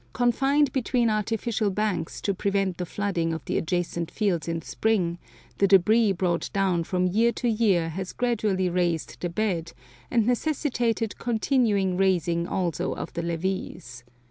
Confined 0.13 0.71
between 0.71 1.11
artificial 1.11 1.69
banks 1.69 2.21
to 2.21 2.33
prevent 2.33 2.77
the 2.77 2.87
flooding 2.87 3.33
of 3.33 3.45
the 3.45 3.55
adjacent 3.59 4.09
fields 4.09 4.47
in 4.47 4.63
spring, 4.63 5.19
the 5.59 5.67
debris 5.67 6.11
brought 6.11 6.49
down 6.53 6.83
from 6.83 7.05
year 7.05 7.31
to 7.33 7.47
year 7.47 7.89
has 7.89 8.11
gradually 8.11 8.67
raised 8.67 9.21
the 9.21 9.29
bed, 9.29 9.73
and 10.09 10.25
necessitated 10.25 11.19
continued 11.19 11.99
raising 11.99 12.47
also 12.47 12.95
of 12.95 13.13
the 13.13 13.21
levees. 13.21 14.03